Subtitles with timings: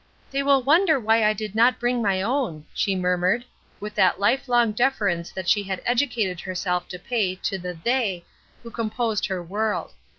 [0.31, 3.45] "They will wonder why I did not bring my own," she murmured,
[3.79, 8.25] with that life long deference that she had educated herself to pay to the "they"
[8.63, 9.93] who composed her world.